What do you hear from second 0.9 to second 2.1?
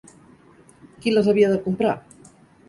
Qui les havia de comprar?